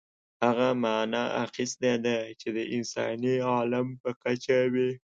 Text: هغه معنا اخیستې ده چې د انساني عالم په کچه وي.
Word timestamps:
هغه 0.43 0.67
معنا 0.83 1.23
اخیستې 1.45 1.91
ده 2.05 2.15
چې 2.39 2.47
د 2.57 2.59
انساني 2.75 3.35
عالم 3.51 3.87
په 4.01 4.09
کچه 4.23 4.57
وي. 4.73 4.91